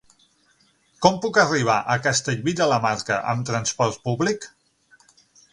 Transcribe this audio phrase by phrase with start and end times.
[1.05, 4.49] Com puc arribar a Castellví de la Marca amb trasport públic?